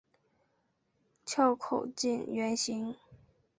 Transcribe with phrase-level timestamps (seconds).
[1.25, 2.95] 壳口近圆形。